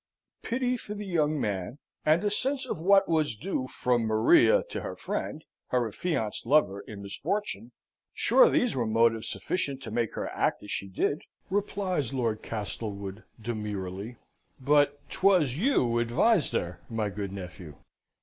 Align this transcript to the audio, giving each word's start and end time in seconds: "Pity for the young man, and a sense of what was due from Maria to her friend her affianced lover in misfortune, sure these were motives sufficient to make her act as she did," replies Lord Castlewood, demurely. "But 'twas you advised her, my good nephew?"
"Pity 0.41 0.77
for 0.77 0.95
the 0.95 1.05
young 1.05 1.39
man, 1.39 1.77
and 2.03 2.23
a 2.23 2.31
sense 2.31 2.65
of 2.65 2.79
what 2.79 3.07
was 3.07 3.35
due 3.35 3.67
from 3.67 4.01
Maria 4.05 4.63
to 4.69 4.81
her 4.81 4.95
friend 4.95 5.45
her 5.67 5.87
affianced 5.87 6.47
lover 6.47 6.79
in 6.81 7.03
misfortune, 7.03 7.71
sure 8.11 8.49
these 8.49 8.75
were 8.75 8.87
motives 8.87 9.27
sufficient 9.29 9.79
to 9.83 9.91
make 9.91 10.15
her 10.15 10.27
act 10.29 10.63
as 10.63 10.71
she 10.71 10.87
did," 10.87 11.21
replies 11.51 12.15
Lord 12.15 12.41
Castlewood, 12.41 13.25
demurely. 13.39 14.15
"But 14.59 15.07
'twas 15.11 15.55
you 15.55 15.99
advised 15.99 16.53
her, 16.53 16.79
my 16.89 17.09
good 17.09 17.31
nephew?" 17.31 17.75